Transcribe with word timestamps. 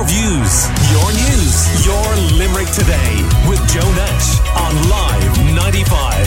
Your 0.00 0.08
views, 0.08 0.64
your 0.90 1.12
news, 1.12 1.84
your 1.84 2.16
Limerick 2.38 2.70
today 2.72 3.20
with 3.46 3.60
Joe 3.68 3.92
Nash 3.92 4.40
on 4.56 4.88
Live 4.88 5.38
95. 5.54 6.26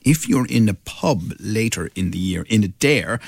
If 0.00 0.28
you're 0.28 0.46
in 0.46 0.68
a 0.68 0.74
pub 0.74 1.34
later 1.38 1.88
in 1.94 2.10
the 2.10 2.18
year, 2.18 2.44
in 2.48 2.62
Adare, 2.62 3.20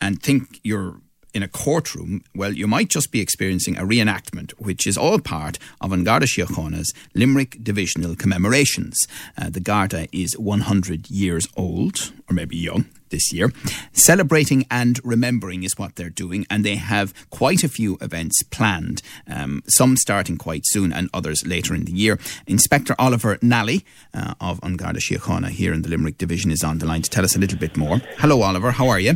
and 0.00 0.22
think 0.22 0.60
you're 0.62 1.00
in 1.34 1.42
a 1.42 1.48
courtroom, 1.48 2.22
well, 2.32 2.52
you 2.52 2.68
might 2.68 2.88
just 2.88 3.10
be 3.10 3.18
experiencing 3.20 3.76
a 3.76 3.82
reenactment, 3.82 4.52
which 4.52 4.86
is 4.86 4.96
all 4.96 5.18
part 5.18 5.58
of 5.80 5.90
An 5.90 6.04
Garda 6.04 6.26
Síochána's 6.26 6.94
Limerick 7.16 7.58
Divisional 7.60 8.14
Commemorations. 8.14 8.96
Uh, 9.36 9.50
the 9.50 9.58
Garda 9.58 10.06
is 10.12 10.38
100 10.38 11.10
years 11.10 11.48
old, 11.56 12.12
or 12.28 12.34
maybe 12.34 12.56
young, 12.56 12.86
this 13.10 13.32
year. 13.32 13.52
Celebrating 13.92 14.66
and 14.70 15.00
remembering 15.04 15.62
is 15.62 15.78
what 15.78 15.96
they're 15.96 16.10
doing, 16.10 16.46
and 16.50 16.64
they 16.64 16.76
have 16.76 17.12
quite 17.30 17.62
a 17.62 17.68
few 17.68 17.98
events 18.00 18.42
planned, 18.44 19.02
um, 19.28 19.62
some 19.66 19.96
starting 19.96 20.36
quite 20.36 20.62
soon 20.64 20.92
and 20.92 21.08
others 21.12 21.46
later 21.46 21.74
in 21.74 21.84
the 21.84 21.92
year. 21.92 22.18
Inspector 22.46 22.94
Oliver 22.98 23.38
Nally 23.42 23.84
uh, 24.14 24.34
of 24.40 24.60
An 24.62 24.76
Garda 24.76 25.00
Síochána 25.00 25.48
here 25.48 25.72
in 25.72 25.82
the 25.82 25.88
Limerick 25.88 26.18
Division 26.18 26.50
is 26.50 26.64
on 26.64 26.78
the 26.78 26.86
line 26.86 27.02
to 27.02 27.10
tell 27.10 27.24
us 27.24 27.36
a 27.36 27.38
little 27.38 27.58
bit 27.58 27.76
more. 27.76 27.98
Hello, 28.18 28.42
Oliver. 28.42 28.70
How 28.70 28.88
are 28.88 29.00
you? 29.00 29.14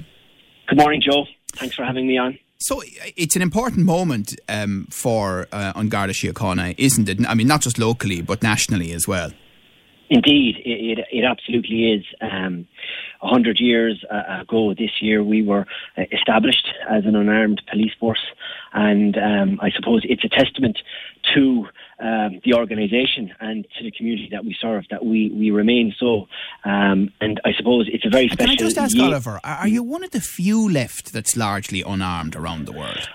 Good 0.68 0.78
morning, 0.78 1.00
Joe. 1.00 1.26
Thanks 1.52 1.76
for 1.76 1.84
having 1.84 2.06
me 2.06 2.18
on. 2.18 2.38
So 2.58 2.82
it's 3.16 3.36
an 3.36 3.42
important 3.42 3.84
moment 3.84 4.34
um, 4.48 4.86
for 4.90 5.48
uh, 5.52 5.72
An 5.76 5.88
Garda 5.88 6.12
Síochána, 6.12 6.74
isn't 6.78 7.08
it? 7.08 7.28
I 7.28 7.34
mean, 7.34 7.46
not 7.46 7.60
just 7.60 7.78
locally, 7.78 8.22
but 8.22 8.42
nationally 8.42 8.92
as 8.92 9.06
well. 9.06 9.32
Indeed, 10.10 10.56
it, 10.64 10.98
it, 10.98 11.06
it 11.12 11.24
absolutely 11.24 11.92
is. 11.92 12.04
Um, 12.20 12.66
a 13.23 13.28
hundred 13.28 13.59
years 13.60 14.04
uh, 14.10 14.42
ago 14.42 14.74
this 14.74 14.91
year, 15.00 15.22
we 15.22 15.42
were 15.42 15.66
uh, 15.96 16.02
established 16.12 16.68
as 16.88 17.05
an 17.05 17.16
unarmed 17.16 17.62
police 17.70 17.92
force, 17.98 18.24
and 18.72 19.16
um, 19.16 19.61
I 19.62 19.70
suppose 19.70 20.02
it's 20.05 20.25
a 20.25 20.28
testament 20.28 20.78
to 21.34 21.66
um, 22.00 22.41
the 22.44 22.55
organisation 22.55 23.33
and 23.41 23.66
to 23.78 23.84
the 23.84 23.91
community 23.91 24.28
that 24.33 24.44
we 24.44 24.56
serve 24.61 24.84
that 24.91 25.05
we, 25.05 25.30
we 25.30 25.50
remain 25.50 25.94
so. 25.98 26.27
Um, 26.64 27.11
and 27.20 27.41
I 27.44 27.53
suppose 27.56 27.88
it's 27.92 28.05
a 28.05 28.11
very 28.11 28.28
special. 28.28 28.47
Can 28.47 28.50
I 28.50 28.56
just 28.56 28.78
ask 28.78 28.94
year. 28.94 29.05
Oliver, 29.05 29.41
are 29.44 29.69
you 29.69 29.83
one 29.83 30.05
of 30.05 30.10
the 30.10 30.20
few 30.20 30.70
left 30.70 31.12
that's 31.12 31.36
largely 31.36 31.83
unarmed 31.83 32.36
around 32.36 32.66
the 32.66 32.72
world? 32.72 33.08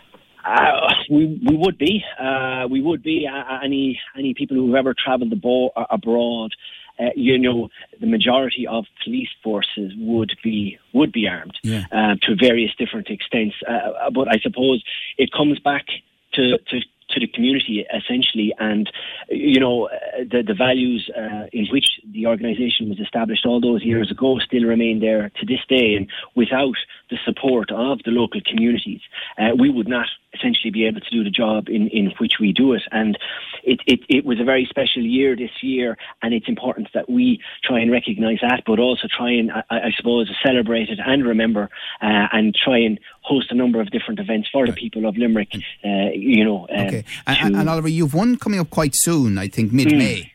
Uh, 0.45 0.93
we 1.11 1.39
we 1.45 1.55
would 1.55 1.77
be 1.77 2.03
uh, 2.19 2.65
we 2.69 2.81
would 2.81 3.03
be 3.03 3.27
uh, 3.27 3.59
any 3.63 3.99
any 4.17 4.33
people 4.33 4.55
who've 4.55 4.75
ever 4.75 4.95
travelled 4.97 5.33
abroad. 5.33 6.51
Uh, 6.99 7.09
you 7.15 7.37
know, 7.37 7.69
the 8.01 8.07
majority 8.07 8.67
of 8.67 8.85
police 9.03 9.29
forces 9.43 9.93
would 9.97 10.31
be 10.43 10.77
would 10.93 11.11
be 11.11 11.27
armed 11.27 11.57
Yeah. 11.63 11.85
uh, 11.91 12.15
to 12.23 12.35
various 12.35 12.71
different 12.77 13.09
extents. 13.09 13.55
Uh, 13.67 14.09
but 14.11 14.27
I 14.27 14.39
suppose 14.39 14.83
it 15.17 15.31
comes 15.31 15.59
back 15.59 15.85
to 16.33 16.57
to 16.69 16.79
to 17.11 17.19
the 17.19 17.27
community 17.27 17.85
essentially, 17.93 18.53
and 18.59 18.89
you 19.29 19.59
know 19.59 19.87
uh, 19.87 20.23
the 20.31 20.43
the 20.45 20.53
values 20.53 21.09
uh, 21.17 21.45
in 21.51 21.65
which 21.71 21.87
the 22.11 22.27
organisation 22.27 22.89
was 22.89 22.99
established 22.99 23.45
all 23.45 23.59
those 23.59 23.83
years 23.83 24.11
ago 24.11 24.37
still 24.39 24.63
remain 24.63 24.99
there 24.99 25.31
to 25.39 25.45
this 25.45 25.61
day. 25.67 25.95
And 25.95 26.07
without 26.35 26.75
the 27.09 27.17
support 27.25 27.71
of 27.71 27.99
the 28.03 28.11
local 28.11 28.41
communities, 28.45 29.01
uh, 29.37 29.49
we 29.57 29.69
would 29.69 29.87
not 29.87 30.07
essentially 30.33 30.69
be 30.69 30.85
able 30.85 31.01
to 31.01 31.09
do 31.09 31.23
the 31.23 31.29
job 31.31 31.67
in, 31.69 31.87
in 31.87 32.13
which 32.19 32.33
we 32.39 32.53
do 32.53 32.73
it. 32.73 32.83
And 32.91 33.17
it, 33.63 33.79
it, 33.87 34.01
it 34.09 34.25
was 34.25 34.39
a 34.39 34.43
very 34.43 34.65
special 34.69 35.01
year 35.01 35.35
this 35.35 35.51
year, 35.61 35.97
and 36.21 36.33
it's 36.33 36.47
important 36.47 36.89
that 36.93 37.09
we 37.09 37.41
try 37.63 37.79
and 37.79 37.91
recognise 37.91 38.37
that, 38.41 38.63
but 38.65 38.79
also 38.79 39.07
try 39.09 39.31
and, 39.31 39.51
I, 39.51 39.63
I 39.69 39.91
suppose, 39.95 40.29
celebrate 40.45 40.89
it 40.89 40.99
and 41.03 41.25
remember 41.25 41.69
uh, 42.01 42.27
and 42.31 42.53
try 42.53 42.77
and 42.77 42.99
host 43.21 43.51
a 43.51 43.55
number 43.55 43.81
of 43.81 43.89
different 43.91 44.19
events 44.19 44.49
for 44.51 44.65
the 44.65 44.73
people 44.73 45.05
of 45.05 45.17
Limerick, 45.17 45.53
uh, 45.83 46.11
you 46.13 46.43
know. 46.43 46.65
Uh, 46.65 46.87
Okay. 46.89 47.03
And, 47.27 47.55
and, 47.55 47.69
Oliver, 47.69 47.87
you've 47.87 48.13
one 48.15 48.37
coming 48.37 48.59
up 48.59 48.69
quite 48.69 48.93
soon, 48.95 49.37
I 49.37 49.47
think 49.47 49.71
mid 49.71 49.91
May. 49.91 50.33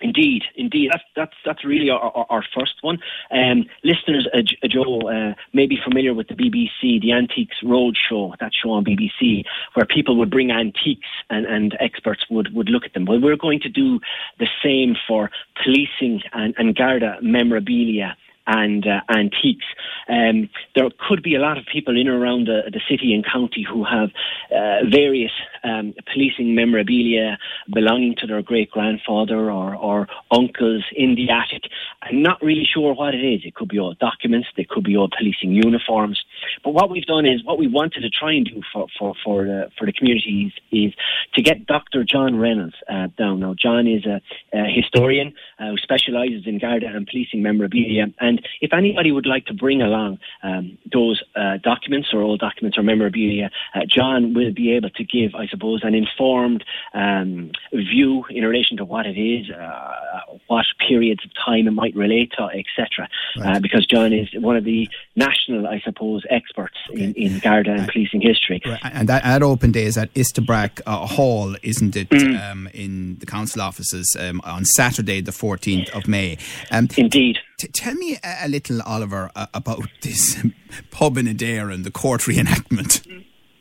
Indeed, 0.00 0.44
indeed. 0.54 0.90
That's 0.92 1.02
that's 1.16 1.34
that's 1.44 1.64
really 1.64 1.90
our, 1.90 1.98
our, 1.98 2.26
our 2.30 2.44
first 2.56 2.74
one. 2.82 2.98
Um, 3.32 3.66
listeners, 3.82 4.28
uh, 4.32 4.42
Joe, 4.68 5.00
uh, 5.00 5.34
may 5.52 5.66
be 5.66 5.76
familiar 5.82 6.14
with 6.14 6.28
the 6.28 6.34
BBC, 6.34 7.00
the 7.00 7.12
Antiques 7.12 7.56
Roadshow, 7.64 8.38
that 8.38 8.52
show 8.54 8.70
on 8.70 8.84
BBC, 8.84 9.44
where 9.74 9.86
people 9.86 10.16
would 10.16 10.30
bring 10.30 10.52
antiques 10.52 11.08
and, 11.30 11.46
and 11.46 11.76
experts 11.80 12.24
would, 12.30 12.54
would 12.54 12.68
look 12.68 12.84
at 12.84 12.94
them. 12.94 13.06
Well, 13.06 13.20
we're 13.20 13.36
going 13.36 13.60
to 13.60 13.68
do 13.68 13.98
the 14.38 14.46
same 14.62 14.94
for 15.06 15.30
policing 15.62 16.22
and, 16.32 16.54
and 16.58 16.76
Garda 16.76 17.16
memorabilia 17.20 18.16
and 18.48 18.86
uh, 18.86 19.00
antiques. 19.10 19.66
Um, 20.08 20.48
there 20.74 20.88
could 21.06 21.22
be 21.22 21.34
a 21.34 21.38
lot 21.38 21.58
of 21.58 21.64
people 21.70 21.94
in 22.00 22.08
and 22.08 22.20
around 22.20 22.46
the, 22.46 22.62
the 22.72 22.80
city 22.88 23.14
and 23.14 23.24
county 23.24 23.64
who 23.68 23.84
have 23.84 24.10
uh, 24.50 24.88
various 24.90 25.30
um, 25.62 25.94
policing 26.12 26.54
memorabilia 26.54 27.38
belonging 27.72 28.16
to 28.16 28.26
their 28.26 28.42
great 28.42 28.70
grandfather 28.70 29.50
or, 29.50 29.74
or 29.76 30.08
uncles 30.30 30.84
in 30.96 31.14
the 31.14 31.30
attic. 31.30 31.70
I'm 32.02 32.22
not 32.22 32.42
really 32.42 32.64
sure 32.64 32.94
what 32.94 33.14
it 33.14 33.22
is. 33.22 33.42
It 33.44 33.54
could 33.54 33.68
be 33.68 33.78
old 33.78 33.98
documents, 33.98 34.48
they 34.56 34.64
could 34.68 34.84
be 34.84 34.96
old 34.96 35.14
policing 35.16 35.52
uniforms. 35.52 36.24
But 36.64 36.72
what 36.72 36.90
we've 36.90 37.04
done 37.04 37.26
is 37.26 37.44
what 37.44 37.58
we 37.58 37.68
wanted 37.68 38.00
to 38.00 38.10
try 38.10 38.32
and 38.32 38.46
do 38.46 38.62
for 38.72 38.86
for 38.98 39.14
for 39.22 39.44
the 39.44 39.70
for 39.78 39.86
the 39.86 39.92
communities 39.92 40.52
is 40.72 40.94
to 41.34 41.42
get 41.42 41.66
Dr. 41.66 42.02
John 42.04 42.36
Reynolds 42.36 42.76
uh, 42.88 43.08
down. 43.18 43.40
Now, 43.40 43.54
John 43.54 43.86
is 43.86 44.06
a, 44.06 44.20
a 44.56 44.64
historian 44.74 45.34
uh, 45.58 45.70
who 45.70 45.76
specialises 45.76 46.46
in 46.46 46.58
Garda 46.58 46.86
and 46.86 47.06
policing 47.06 47.42
memorabilia. 47.42 48.06
And 48.20 48.37
if 48.60 48.72
anybody 48.72 49.12
would 49.12 49.26
like 49.26 49.46
to 49.46 49.54
bring 49.54 49.82
along 49.82 50.18
um, 50.42 50.78
those 50.92 51.22
uh, 51.36 51.58
documents 51.62 52.08
or 52.12 52.20
old 52.22 52.40
documents 52.40 52.76
or 52.78 52.82
memorabilia, 52.82 53.50
uh, 53.74 53.80
John 53.88 54.34
will 54.34 54.52
be 54.52 54.72
able 54.72 54.90
to 54.90 55.04
give, 55.04 55.34
I 55.34 55.46
suppose, 55.46 55.80
an 55.84 55.94
informed 55.94 56.64
um, 56.94 57.50
view 57.72 58.24
in 58.30 58.44
relation 58.44 58.76
to 58.78 58.84
what 58.84 59.06
it 59.06 59.18
is, 59.18 59.50
uh, 59.50 60.36
what 60.46 60.66
periods 60.86 61.24
of 61.24 61.30
time 61.44 61.66
it 61.66 61.72
might 61.72 61.94
relate 61.94 62.32
to, 62.38 62.44
etc. 62.44 63.08
Uh, 63.42 63.60
because 63.60 63.86
John 63.86 64.12
is 64.12 64.28
one 64.34 64.56
of 64.56 64.64
the 64.64 64.88
national, 65.16 65.66
I 65.66 65.80
suppose, 65.80 66.24
experts 66.30 66.76
in, 66.92 67.14
in 67.14 67.38
Garda 67.40 67.72
and 67.72 67.88
policing 67.88 68.20
history. 68.20 68.60
Right, 68.64 68.80
And 68.84 69.08
that, 69.08 69.22
that 69.24 69.42
open 69.42 69.72
day 69.72 69.84
is 69.84 69.96
at 69.98 70.12
Istabraq 70.14 70.80
uh, 70.86 71.06
Hall, 71.06 71.54
isn't 71.62 71.96
it, 71.96 72.08
Mm. 72.08 72.50
um, 72.50 72.68
in 72.74 73.16
the 73.18 73.26
council 73.26 73.60
offices 73.62 74.16
um, 74.18 74.40
on 74.42 74.64
Saturday, 74.64 75.20
the 75.20 75.30
14th 75.30 75.90
of 75.90 76.08
May. 76.08 76.38
Um, 76.70 76.88
Indeed. 76.96 77.38
T- 77.58 77.68
tell 77.68 77.94
me 77.94 78.16
a, 78.24 78.46
a 78.46 78.48
little, 78.48 78.80
Oliver, 78.82 79.30
uh, 79.34 79.46
about 79.52 79.82
this 80.02 80.40
pub 80.90 81.18
in 81.18 81.26
Adare 81.26 81.72
and 81.74 81.84
the 81.84 81.90
court 81.90 82.22
reenactment. 82.22 83.06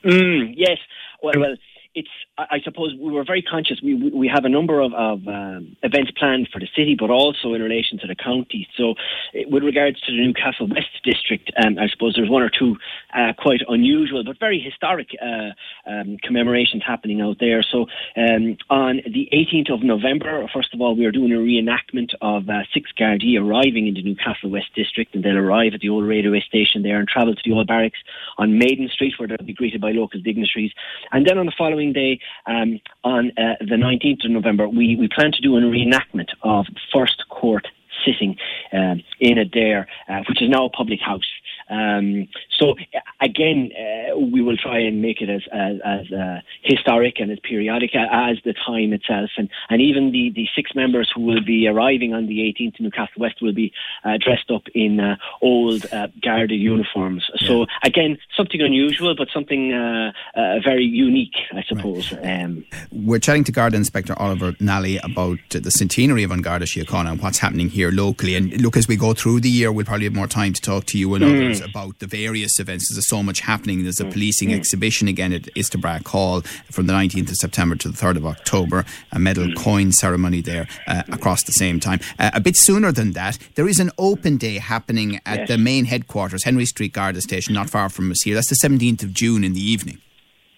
Mm, 0.05 0.53
yes. 0.55 0.77
Well, 1.21 1.33
well, 1.37 1.55
it's. 1.95 2.09
I 2.37 2.59
suppose 2.63 2.93
we 2.99 3.11
were 3.11 3.23
very 3.23 3.41
conscious. 3.41 3.81
We 3.81 3.95
we 3.95 4.11
we 4.11 4.27
have 4.27 4.45
a 4.45 4.49
number 4.49 4.79
of, 4.79 4.93
of 4.93 5.27
um, 5.27 5.75
events 5.81 6.11
planned 6.11 6.49
for 6.53 6.59
the 6.59 6.67
city, 6.75 6.95
but 6.97 7.09
also 7.09 7.55
in 7.55 7.63
relation 7.63 7.97
to 7.99 8.07
the 8.07 8.13
county. 8.13 8.67
So, 8.77 8.93
eh, 9.33 9.45
with 9.47 9.63
regards 9.63 9.99
to 10.01 10.11
the 10.11 10.19
Newcastle 10.23 10.67
West 10.67 11.01
district, 11.03 11.51
um, 11.65 11.79
I 11.79 11.87
suppose 11.87 12.13
there's 12.15 12.29
one 12.29 12.43
or 12.43 12.51
two 12.51 12.77
uh, 13.15 13.33
quite 13.39 13.61
unusual 13.67 14.23
but 14.23 14.37
very 14.39 14.59
historic 14.59 15.09
uh, 15.19 15.49
um, 15.89 16.17
commemorations 16.21 16.83
happening 16.85 17.21
out 17.21 17.37
there. 17.39 17.63
So, 17.63 17.87
um, 18.15 18.57
on 18.69 19.01
the 19.05 19.27
18th 19.33 19.73
of 19.73 19.81
November, 19.81 20.47
first 20.53 20.75
of 20.75 20.81
all, 20.81 20.95
we 20.95 21.05
are 21.05 21.11
doing 21.11 21.31
a 21.31 21.37
reenactment 21.37 22.13
of 22.21 22.47
uh, 22.49 22.61
six 22.71 22.91
Gardaí 22.99 23.41
arriving 23.41 23.87
in 23.87 23.95
the 23.95 24.03
Newcastle 24.03 24.51
West 24.51 24.75
district, 24.75 25.15
and 25.15 25.23
they'll 25.23 25.37
arrive 25.37 25.73
at 25.73 25.79
the 25.79 25.89
old 25.89 26.05
railway 26.05 26.41
station 26.41 26.83
there 26.83 26.99
and 26.99 27.07
travel 27.07 27.33
to 27.33 27.41
the 27.43 27.53
old 27.53 27.65
barracks 27.65 27.99
on 28.37 28.59
Maiden 28.59 28.89
Street, 28.93 29.15
where 29.17 29.27
they'll 29.27 29.37
be 29.37 29.53
greeted 29.53 29.81
by 29.81 29.91
local 29.91 30.21
dignitaries. 30.21 30.71
And 31.11 31.25
then 31.25 31.39
on 31.39 31.47
the 31.47 31.57
following 31.57 31.93
day, 31.93 32.19
um, 32.45 32.79
on 33.03 33.31
uh, 33.37 33.55
the 33.59 33.75
19th 33.75 34.25
of 34.25 34.31
November, 34.31 34.67
we, 34.67 34.95
we 34.95 35.07
plan 35.07 35.31
to 35.31 35.41
do 35.41 35.57
a 35.57 35.61
reenactment 35.61 36.29
of 36.43 36.65
first 36.93 37.23
court 37.29 37.67
sitting 38.05 38.37
um, 38.73 39.03
in 39.19 39.37
Adare, 39.37 39.85
uh, 40.07 40.23
which 40.29 40.41
is 40.41 40.49
now 40.49 40.65
a 40.65 40.69
public 40.69 40.99
house. 40.99 41.27
Um, 41.69 42.27
so 42.57 42.75
again, 43.21 43.71
uh, 43.73 44.17
we 44.17 44.41
will 44.41 44.57
try 44.57 44.79
and 44.79 45.01
make 45.01 45.21
it 45.21 45.29
as 45.29 45.41
as, 45.51 45.77
as 45.83 46.11
uh, 46.11 46.39
historic 46.63 47.19
and 47.19 47.31
as 47.31 47.39
periodic 47.39 47.91
as 47.95 48.37
the 48.45 48.53
time 48.53 48.93
itself, 48.93 49.31
and 49.37 49.49
and 49.69 49.81
even 49.81 50.11
the, 50.11 50.31
the 50.35 50.47
six 50.55 50.75
members 50.75 51.11
who 51.13 51.21
will 51.21 51.43
be 51.43 51.67
arriving 51.67 52.13
on 52.13 52.27
the 52.27 52.39
18th 52.39 52.79
in 52.79 52.85
Newcastle 52.85 53.19
West 53.19 53.41
will 53.41 53.53
be 53.53 53.73
uh, 54.03 54.17
dressed 54.19 54.51
up 54.51 54.63
in 54.73 54.99
uh, 54.99 55.15
old 55.41 55.85
uh, 55.91 56.07
Garda 56.21 56.55
uniforms. 56.55 57.29
So 57.37 57.65
again, 57.83 58.17
something 58.35 58.61
unusual, 58.61 59.15
but 59.15 59.29
something 59.33 59.73
uh, 59.73 60.11
uh, 60.35 60.59
very 60.63 60.85
unique, 60.85 61.35
I 61.53 61.63
suppose. 61.63 62.13
Um, 62.21 62.65
We're 62.91 63.19
chatting 63.19 63.43
to 63.45 63.51
Garda 63.51 63.77
Inspector 63.77 64.13
Oliver 64.19 64.55
Nally 64.59 64.97
about 65.03 65.39
the 65.49 65.71
centenary 65.71 66.23
of 66.23 66.31
An 66.31 66.41
Garda 66.41 66.65
Síochána 66.65 67.11
and 67.11 67.21
what's 67.21 67.39
happening 67.39 67.69
here 67.69 67.87
here 67.87 67.91
locally. 67.91 68.35
And 68.35 68.61
look, 68.61 68.77
as 68.77 68.87
we 68.87 68.95
go 68.95 69.13
through 69.13 69.41
the 69.41 69.49
year, 69.49 69.71
we'll 69.71 69.85
probably 69.85 70.05
have 70.05 70.15
more 70.15 70.27
time 70.27 70.53
to 70.53 70.61
talk 70.61 70.85
to 70.85 70.97
you 70.97 71.13
and 71.15 71.23
mm. 71.23 71.27
others 71.29 71.56
about 71.61 71.99
the 71.99 72.07
various 72.07 72.59
events. 72.59 72.93
There's 72.93 73.07
so 73.07 73.23
much 73.23 73.41
happening. 73.41 73.83
There's 73.83 73.99
a 73.99 74.05
mm. 74.05 74.11
policing 74.11 74.49
mm. 74.49 74.55
exhibition 74.55 75.07
again 75.07 75.33
at 75.33 75.43
Istabraq 75.55 76.07
Hall 76.07 76.41
from 76.71 76.87
the 76.87 76.93
19th 76.93 77.29
of 77.29 77.35
September 77.35 77.75
to 77.75 77.89
the 77.89 77.97
3rd 77.97 78.17
of 78.17 78.25
October. 78.25 78.85
A 79.11 79.19
medal 79.19 79.45
mm. 79.45 79.55
coin 79.55 79.91
ceremony 79.91 80.41
there 80.41 80.67
uh, 80.87 81.03
across 81.11 81.43
the 81.43 81.51
same 81.51 81.79
time. 81.79 81.99
Uh, 82.19 82.31
a 82.33 82.39
bit 82.39 82.55
sooner 82.57 82.91
than 82.91 83.13
that, 83.13 83.37
there 83.55 83.67
is 83.67 83.79
an 83.79 83.91
open 83.97 84.37
day 84.37 84.57
happening 84.57 85.19
at 85.25 85.39
yes. 85.39 85.47
the 85.47 85.57
main 85.57 85.85
headquarters, 85.85 86.43
Henry 86.43 86.65
Street 86.65 86.93
Garda 86.93 87.21
Station, 87.21 87.53
not 87.53 87.69
far 87.69 87.89
from 87.89 88.11
us 88.11 88.21
here. 88.23 88.35
That's 88.35 88.49
the 88.49 88.67
17th 88.67 89.03
of 89.03 89.13
June 89.13 89.43
in 89.43 89.53
the 89.53 89.61
evening. 89.61 90.01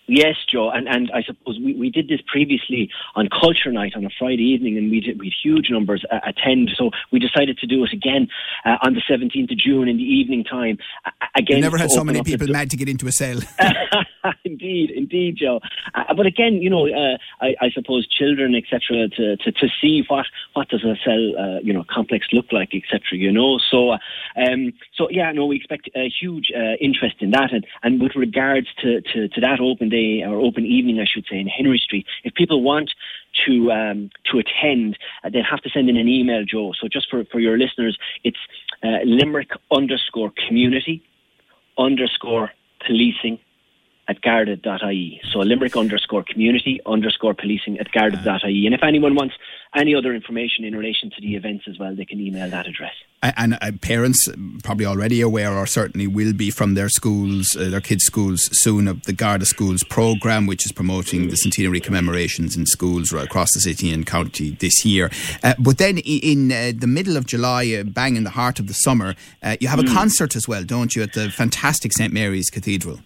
Yes, 0.09 0.35
Joe, 0.51 0.71
and, 0.71 0.87
and 0.87 1.11
I 1.13 1.21
suppose 1.21 1.59
we, 1.63 1.75
we 1.75 1.91
did 1.91 2.07
this 2.07 2.19
previously 2.25 2.89
on 3.15 3.29
Culture 3.29 3.71
Night 3.71 3.93
on 3.95 4.03
a 4.05 4.09
Friday 4.17 4.43
evening, 4.43 4.75
and 4.75 4.89
we 4.89 5.01
did 5.01 5.19
we 5.19 5.27
had 5.27 5.33
huge 5.43 5.69
numbers 5.69 6.03
uh, 6.11 6.19
attend. 6.25 6.71
So 6.75 6.89
we 7.11 7.19
decided 7.19 7.59
to 7.59 7.67
do 7.67 7.83
it 7.83 7.93
again 7.93 8.27
uh, 8.65 8.77
on 8.81 8.95
the 8.95 9.01
seventeenth 9.07 9.51
of 9.51 9.59
June 9.59 9.87
in 9.87 9.97
the 9.97 10.03
evening 10.03 10.43
time. 10.43 10.79
Uh, 11.05 11.11
again, 11.35 11.57
you 11.57 11.61
never 11.63 11.77
had 11.77 11.91
so 11.91 12.03
many 12.03 12.23
people 12.23 12.47
mad 12.47 12.71
to 12.71 12.77
get 12.77 12.89
into 12.89 13.05
a 13.07 13.11
sale. 13.11 13.39
indeed, 14.43 14.89
indeed, 14.91 15.37
Joe. 15.37 15.61
Uh, 15.93 16.13
but 16.15 16.25
again, 16.25 16.55
you 16.55 16.69
know, 16.69 16.87
uh, 16.87 17.17
I, 17.39 17.55
I, 17.61 17.69
suppose 17.71 18.07
children, 18.07 18.55
etc., 18.55 19.07
to, 19.09 19.37
to, 19.37 19.51
to 19.51 19.67
see 19.81 20.03
what 20.07 20.25
what 20.53 20.69
does 20.69 20.83
a 20.83 20.95
cell, 21.05 21.33
uh, 21.39 21.59
you 21.61 21.71
know, 21.71 21.85
complex 21.89 22.27
look 22.33 22.51
like, 22.51 22.73
etc. 22.73 23.01
You 23.11 23.31
know, 23.31 23.59
so 23.71 23.91
um, 23.91 24.73
so 24.95 25.07
yeah, 25.09 25.31
no, 25.31 25.45
we 25.45 25.55
expect 25.55 25.89
a 25.95 26.09
huge 26.09 26.51
interest 26.81 27.17
in 27.19 27.31
that, 27.31 27.53
and, 27.53 27.65
and 27.83 28.01
with 28.01 28.15
regards 28.15 28.67
to, 28.81 29.01
to, 29.01 29.27
to 29.29 29.41
that 29.41 29.59
open 29.61 29.89
day 29.89 29.98
day 29.99 30.23
or 30.29 30.35
open 30.47 30.63
evening, 30.77 30.97
I 30.99 31.07
should 31.11 31.25
say, 31.29 31.37
in 31.43 31.47
Henry 31.47 31.81
Street. 31.87 32.05
If 32.23 32.33
people 32.41 32.59
want 32.71 32.89
to 33.45 33.53
um, 33.79 33.99
to 34.29 34.33
attend, 34.43 34.97
uh, 35.23 35.29
they'll 35.31 35.51
have 35.55 35.63
to 35.65 35.69
send 35.69 35.89
in 35.89 35.97
an 35.97 36.09
email, 36.19 36.41
Joe. 36.53 36.73
So 36.79 36.87
just 36.87 37.07
for, 37.09 37.19
for 37.31 37.39
your 37.39 37.57
listeners, 37.57 37.95
it's 38.23 38.41
uh, 38.87 38.99
Limerick 39.05 39.51
underscore 39.79 40.31
community 40.47 40.97
underscore 41.77 42.51
policing 42.85 43.39
at 44.09 44.21
garda.ie. 44.21 45.21
So 45.31 45.39
Limerick 45.39 45.77
underscore 45.77 46.23
community 46.23 46.81
underscore 46.85 47.35
policing 47.35 47.77
at 47.79 47.91
garda.ie. 47.91 48.65
And 48.65 48.73
if 48.73 48.81
anyone 48.81 49.13
wants 49.13 49.35
any 49.75 49.93
other 49.93 50.15
information 50.15 50.65
in 50.65 50.75
relation 50.75 51.11
to 51.11 51.21
the 51.21 51.35
events 51.35 51.65
as 51.69 51.77
well, 51.77 51.95
they 51.95 52.05
can 52.05 52.19
email 52.19 52.49
that 52.49 52.67
address. 52.67 52.93
And 53.21 53.57
uh, 53.61 53.71
parents 53.81 54.27
probably 54.63 54.85
already 54.85 55.21
aware, 55.21 55.53
or 55.53 55.67
certainly 55.67 56.07
will 56.07 56.33
be 56.33 56.49
from 56.49 56.73
their 56.73 56.89
schools, 56.89 57.55
uh, 57.55 57.69
their 57.69 57.81
kids' 57.81 58.05
schools 58.05 58.49
soon, 58.51 58.87
of 58.87 59.03
the 59.03 59.13
Garda 59.13 59.45
Schools 59.45 59.83
programme, 59.83 60.47
which 60.47 60.65
is 60.65 60.71
promoting 60.71 61.27
the 61.27 61.35
centenary 61.35 61.79
commemorations 61.81 62.55
in 62.57 62.65
schools 62.65 63.11
right 63.11 63.25
across 63.25 63.53
the 63.53 63.59
city 63.59 63.91
and 63.91 64.07
county 64.07 64.51
this 64.59 64.85
year. 64.85 65.11
Uh, 65.43 65.53
but 65.59 65.77
then 65.77 65.99
in 65.99 66.51
uh, 66.51 66.71
the 66.75 66.87
middle 66.87 67.15
of 67.15 67.27
July, 67.27 67.71
uh, 67.73 67.83
bang 67.83 68.15
in 68.15 68.23
the 68.23 68.31
heart 68.31 68.57
of 68.57 68.67
the 68.67 68.73
summer, 68.73 69.15
uh, 69.43 69.55
you 69.59 69.67
have 69.67 69.79
a 69.79 69.83
mm. 69.83 69.93
concert 69.93 70.35
as 70.35 70.47
well, 70.47 70.63
don't 70.63 70.95
you, 70.95 71.03
at 71.03 71.13
the 71.13 71.29
fantastic 71.29 71.91
St 71.93 72.11
Mary's 72.11 72.49
Cathedral? 72.49 73.01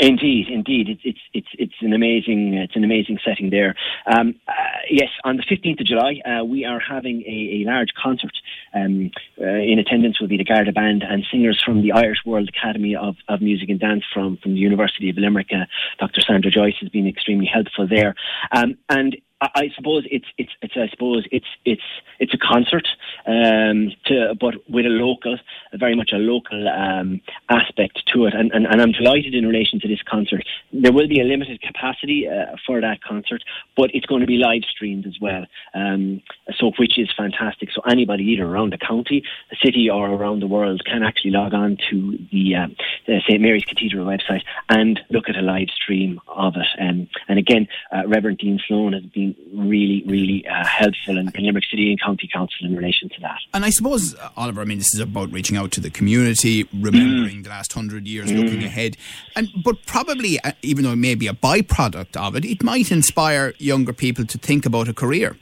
Indeed, 0.00 0.48
indeed, 0.48 0.88
it's 0.88 1.00
it's 1.04 1.20
it's 1.32 1.48
it's 1.58 1.74
an 1.80 1.92
amazing 1.92 2.54
it's 2.54 2.76
an 2.76 2.84
amazing 2.84 3.18
setting 3.24 3.50
there. 3.50 3.74
Um, 4.06 4.34
uh, 4.46 4.52
yes, 4.90 5.08
on 5.24 5.36
the 5.36 5.44
fifteenth 5.48 5.80
of 5.80 5.86
July, 5.86 6.20
uh, 6.24 6.44
we 6.44 6.64
are 6.64 6.80
having 6.80 7.22
a, 7.22 7.62
a 7.62 7.70
large 7.70 7.90
concert. 8.00 8.36
Um, 8.74 9.10
uh, 9.40 9.46
in 9.46 9.78
attendance 9.78 10.20
will 10.20 10.28
be 10.28 10.36
the 10.36 10.44
Garda 10.44 10.72
Band 10.72 11.02
and 11.02 11.24
singers 11.30 11.62
from 11.64 11.82
the 11.82 11.92
Irish 11.92 12.18
World 12.26 12.48
Academy 12.48 12.94
of, 12.94 13.16
of 13.28 13.40
Music 13.40 13.68
and 13.68 13.80
Dance 13.80 14.04
from 14.12 14.36
from 14.38 14.52
the 14.52 14.60
University 14.60 15.08
of 15.08 15.16
Limerick. 15.16 15.48
Uh, 15.50 15.64
Dr. 15.98 16.20
Sandra 16.20 16.50
Joyce 16.50 16.76
has 16.80 16.90
been 16.90 17.06
extremely 17.06 17.46
helpful 17.46 17.86
there, 17.88 18.14
um, 18.52 18.76
and 18.90 19.16
I 19.40 19.70
suppose 19.76 20.04
it's 20.10 20.24
it's 20.38 20.52
it's 20.62 20.74
I 20.76 20.88
suppose 20.88 21.26
it's 21.30 21.46
it's 21.66 21.82
it's 22.18 22.32
a 22.32 22.38
concert, 22.38 22.88
um, 23.26 23.92
to, 24.06 24.34
but 24.40 24.54
with 24.70 24.86
a 24.86 24.88
local, 24.88 25.36
very 25.74 25.94
much 25.94 26.10
a 26.14 26.16
local 26.16 26.66
um, 26.68 27.20
aspect 27.50 28.00
to 28.14 28.24
it, 28.24 28.34
and, 28.34 28.50
and, 28.52 28.66
and 28.66 28.80
I'm 28.80 28.92
delighted 28.92 29.34
in 29.34 29.46
relation 29.46 29.78
to 29.80 29.88
this 29.88 30.00
concert. 30.08 30.42
There 30.72 30.92
will 30.92 31.06
be 31.06 31.20
a 31.20 31.24
limited 31.24 31.60
capacity 31.60 32.26
uh, 32.26 32.56
for 32.66 32.80
that 32.80 33.02
concert, 33.02 33.42
but 33.76 33.90
it's 33.92 34.06
going 34.06 34.22
to 34.22 34.26
be 34.26 34.38
live 34.38 34.62
streamed 34.70 35.06
as 35.06 35.18
well, 35.20 35.44
um, 35.74 36.22
so 36.58 36.72
which 36.78 36.98
is 36.98 37.10
fantastic. 37.14 37.68
So 37.74 37.82
anybody 37.82 38.24
either 38.24 38.46
around 38.46 38.72
the 38.72 38.78
county, 38.78 39.22
the 39.50 39.56
city, 39.62 39.90
or 39.90 40.08
around 40.08 40.40
the 40.40 40.46
world 40.46 40.82
can 40.86 41.02
actually 41.02 41.32
log 41.32 41.52
on 41.52 41.76
to 41.90 42.18
the, 42.32 42.54
uh, 42.54 43.20
St 43.28 43.40
Mary's 43.42 43.66
Cathedral 43.66 44.06
website 44.06 44.42
and 44.70 44.98
look 45.10 45.28
at 45.28 45.36
a 45.36 45.42
live 45.42 45.68
stream 45.68 46.20
of 46.26 46.54
it. 46.56 46.66
Um, 46.80 47.08
and 47.28 47.38
again, 47.38 47.68
uh, 47.94 48.06
Reverend 48.06 48.38
Dean 48.38 48.58
Sloane 48.66 48.94
has 48.94 49.04
been 49.04 49.35
really, 49.54 50.02
really 50.06 50.46
uh, 50.48 50.64
helpful 50.64 51.18
in, 51.18 51.32
Limerick 51.38 51.64
City 51.70 51.90
and 51.90 52.00
County 52.00 52.28
Council 52.32 52.66
in 52.66 52.76
relation 52.76 53.08
to 53.10 53.20
that. 53.20 53.38
And 53.54 53.64
I 53.64 53.70
suppose, 53.70 54.14
uh, 54.14 54.30
Oliver, 54.36 54.60
I 54.60 54.64
mean, 54.64 54.78
this 54.78 54.94
is 54.94 55.00
about 55.00 55.32
reaching 55.32 55.56
out 55.56 55.70
to 55.72 55.80
the 55.80 55.90
community, 55.90 56.68
remembering 56.74 57.38
mm. 57.38 57.44
the 57.44 57.50
last 57.50 57.72
hundred 57.72 58.06
years, 58.06 58.30
mm. 58.30 58.42
looking 58.42 58.64
ahead. 58.64 58.96
And 59.34 59.48
But 59.64 59.86
probably, 59.86 60.40
uh, 60.40 60.52
even 60.62 60.84
though 60.84 60.92
it 60.92 60.96
may 60.96 61.14
be 61.14 61.26
a 61.26 61.32
byproduct 61.32 62.16
of 62.16 62.36
it, 62.36 62.44
it 62.44 62.62
might 62.62 62.90
inspire 62.90 63.54
younger 63.58 63.92
people 63.92 64.24
to 64.26 64.38
think 64.38 64.66
about 64.66 64.88
a 64.88 64.94
career. 64.94 65.36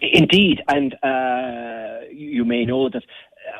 Indeed, 0.00 0.62
and 0.68 0.94
uh, 1.02 2.06
you 2.12 2.44
may 2.44 2.64
know 2.64 2.88
that 2.88 3.02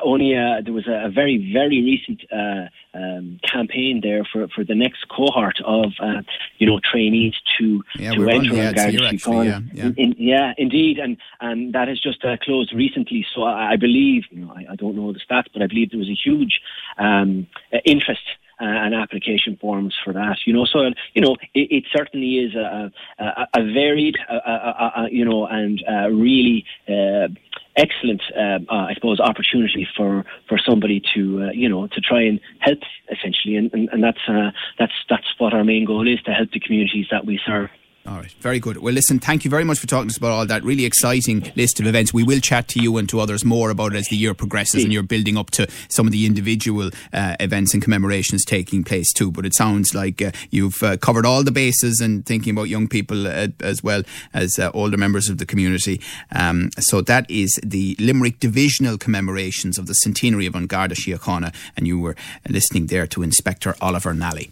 only 0.03 0.35
uh, 0.35 0.61
there 0.63 0.73
was 0.73 0.87
a, 0.87 1.05
a, 1.05 1.09
very 1.09 1.51
very 1.53 1.81
recent 1.81 2.21
uh, 2.31 2.67
um, 2.97 3.39
campaign 3.43 4.01
there 4.01 4.23
for, 4.31 4.47
for 4.49 4.63
the 4.63 4.75
next 4.75 5.07
cohort 5.09 5.59
of 5.65 5.93
uh, 5.99 6.21
you 6.57 6.67
know 6.67 6.79
trainees 6.79 7.33
to 7.57 7.83
yeah, 7.97 8.13
to 8.13 8.29
enter 8.29 8.53
on, 8.53 8.59
actually, 8.59 9.47
yeah, 9.47 9.59
yeah. 9.73 9.85
In, 9.85 9.93
in, 9.97 10.15
yeah, 10.17 10.53
indeed, 10.57 10.99
and 10.99 11.17
and 11.41 11.73
that 11.73 11.87
has 11.87 11.99
just 11.99 12.23
uh, 12.25 12.37
closed 12.37 12.73
recently. 12.73 13.25
So 13.33 13.43
I, 13.43 13.73
I 13.73 13.75
believe 13.75 14.23
you 14.31 14.45
know 14.45 14.53
I, 14.55 14.73
I, 14.73 14.75
don't 14.75 14.95
know 14.95 15.11
the 15.13 15.19
stats, 15.19 15.45
but 15.53 15.61
I 15.61 15.67
believe 15.67 15.91
there 15.91 15.99
was 15.99 16.09
a 16.09 16.19
huge 16.23 16.61
um, 16.97 17.47
interest 17.85 18.23
uh, 18.61 18.65
and 18.65 18.95
application 18.95 19.57
forms 19.57 19.93
for 20.03 20.13
that. 20.13 20.37
You 20.45 20.53
know, 20.53 20.65
so 20.65 20.79
you 21.13 21.21
know 21.21 21.35
it, 21.53 21.67
it 21.71 21.83
certainly 21.95 22.37
is 22.37 22.55
a, 22.55 22.91
a, 23.19 23.47
a 23.53 23.63
varied, 23.73 24.15
a, 24.29 25.07
you 25.11 25.25
know, 25.25 25.45
and 25.47 25.83
uh, 25.89 26.09
really 26.09 26.65
uh, 26.87 27.27
excellent, 27.75 28.21
uh, 28.37 28.59
I 28.69 28.93
suppose, 28.93 29.19
opportunity 29.19 29.87
for, 29.95 30.25
for 30.47 30.57
somebody 30.57 31.01
to 31.13 31.43
uh, 31.43 31.51
you 31.51 31.69
know 31.69 31.87
to 31.87 32.01
try 32.01 32.21
and 32.23 32.39
help 32.59 32.79
essentially, 33.11 33.55
and, 33.55 33.73
and, 33.73 33.89
and 33.91 34.03
that's 34.03 34.21
uh, 34.27 34.51
that's 34.79 34.93
that's 35.09 35.27
what 35.37 35.53
our 35.53 35.63
main 35.63 35.85
goal 35.85 36.07
is 36.07 36.21
to 36.23 36.31
help 36.31 36.51
the 36.51 36.59
communities 36.59 37.07
that 37.11 37.25
we 37.25 37.39
serve. 37.45 37.69
All 38.07 38.17
right, 38.17 38.31
very 38.39 38.59
good. 38.59 38.77
Well, 38.77 38.93
listen, 38.93 39.17
thank 39.17 39.45
you 39.45 39.49
very 39.49 39.63
much 39.63 39.79
for 39.79 39.87
talking 39.87 40.09
to 40.09 40.13
us 40.13 40.17
about 40.17 40.29
all 40.29 40.45
that 40.45 40.63
really 40.63 40.85
exciting 40.85 41.51
list 41.55 41.79
of 41.79 41.87
events. 41.87 42.13
We 42.13 42.23
will 42.23 42.39
chat 42.39 42.67
to 42.69 42.79
you 42.79 42.97
and 42.97 43.09
to 43.09 43.19
others 43.19 43.43
more 43.43 43.71
about 43.71 43.95
it 43.95 43.97
as 43.97 44.09
the 44.09 44.15
year 44.15 44.35
progresses 44.35 44.83
and 44.83 44.93
you're 44.93 45.01
building 45.01 45.37
up 45.37 45.49
to 45.51 45.67
some 45.89 46.05
of 46.05 46.11
the 46.11 46.27
individual 46.27 46.91
uh, 47.13 47.35
events 47.39 47.73
and 47.73 47.81
commemorations 47.81 48.45
taking 48.45 48.83
place 48.83 49.11
too. 49.11 49.31
But 49.31 49.47
it 49.47 49.55
sounds 49.55 49.95
like 49.95 50.21
uh, 50.21 50.31
you've 50.51 50.83
uh, 50.83 50.97
covered 50.97 51.25
all 51.25 51.43
the 51.43 51.51
bases 51.51 51.99
and 51.99 52.23
thinking 52.23 52.51
about 52.51 52.69
young 52.69 52.87
people 52.87 53.25
uh, 53.25 53.47
as 53.61 53.81
well 53.81 54.03
as 54.35 54.59
uh, 54.59 54.69
older 54.75 54.97
members 54.97 55.27
of 55.27 55.39
the 55.39 55.45
community. 55.47 55.99
Um, 56.31 56.69
so 56.77 57.01
that 57.01 57.29
is 57.29 57.59
the 57.63 57.95
Limerick 57.99 58.39
Divisional 58.39 58.99
commemorations 58.99 59.79
of 59.79 59.87
the 59.87 59.93
centenary 59.93 60.45
of 60.45 60.53
An 60.53 60.67
Garda 60.67 60.93
Síochána, 60.93 61.55
and 61.75 61.87
you 61.87 61.99
were 61.99 62.15
listening 62.47 62.85
there 62.85 63.07
to 63.07 63.23
Inspector 63.23 63.73
Oliver 63.81 64.13
Nally. 64.13 64.51